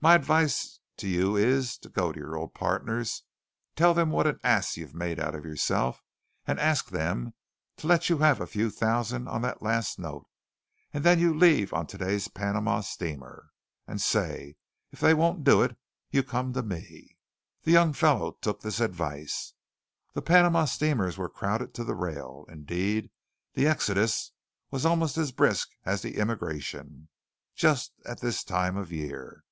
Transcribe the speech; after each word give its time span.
My 0.00 0.14
advice 0.14 0.78
to 0.98 1.08
you 1.08 1.34
is 1.34 1.76
to 1.78 1.88
go 1.88 2.12
to 2.12 2.20
your 2.20 2.36
old 2.36 2.54
partners, 2.54 3.24
tell 3.74 3.94
them 3.94 4.12
what 4.12 4.28
an 4.28 4.38
ass 4.44 4.76
you've 4.76 4.94
made 4.94 5.18
of 5.18 5.44
yourself, 5.44 6.04
and 6.46 6.60
ask 6.60 6.90
them 6.90 7.34
to 7.78 7.88
let 7.88 8.08
you 8.08 8.18
have 8.18 8.40
a 8.40 8.46
few 8.46 8.70
thousand 8.70 9.26
on 9.26 9.42
that 9.42 9.60
last 9.60 9.98
note. 9.98 10.28
And 10.94 11.02
then 11.02 11.18
you 11.18 11.34
leave 11.34 11.74
on 11.74 11.88
to 11.88 11.98
day's 11.98 12.28
Panama 12.28 12.82
steamer. 12.82 13.50
And, 13.88 14.00
say, 14.00 14.54
if 14.92 15.00
they 15.00 15.14
won't 15.14 15.42
do 15.42 15.62
it, 15.64 15.76
you 16.12 16.22
come 16.22 16.52
to 16.52 16.62
me." 16.62 17.16
The 17.64 17.72
young 17.72 17.92
fellow 17.92 18.38
took 18.40 18.60
this 18.60 18.78
advice. 18.78 19.54
The 20.14 20.22
Panama 20.22 20.66
steamers 20.66 21.18
were 21.18 21.28
crowded 21.28 21.74
to 21.74 21.82
the 21.82 21.96
rail. 21.96 22.44
Indeed, 22.48 23.10
the 23.54 23.66
exodus 23.66 24.30
was 24.70 24.86
almost 24.86 25.18
as 25.18 25.32
brisk 25.32 25.70
as 25.84 26.02
the 26.02 26.18
immigration, 26.18 27.08
just 27.56 27.94
at 28.06 28.20
this 28.20 28.44
time 28.44 28.76
of 28.76 28.92
year. 28.92 29.42